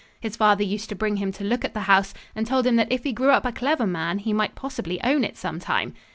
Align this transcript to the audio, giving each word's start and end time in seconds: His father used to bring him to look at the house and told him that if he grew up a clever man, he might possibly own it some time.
His 0.19 0.35
father 0.35 0.63
used 0.63 0.89
to 0.89 0.95
bring 0.95 1.17
him 1.17 1.31
to 1.33 1.43
look 1.43 1.63
at 1.63 1.75
the 1.75 1.81
house 1.81 2.15
and 2.33 2.47
told 2.47 2.65
him 2.65 2.75
that 2.77 2.91
if 2.91 3.03
he 3.03 3.13
grew 3.13 3.29
up 3.29 3.45
a 3.45 3.51
clever 3.51 3.85
man, 3.85 4.17
he 4.17 4.33
might 4.33 4.55
possibly 4.55 4.99
own 5.03 5.23
it 5.23 5.37
some 5.37 5.59
time. 5.59 5.93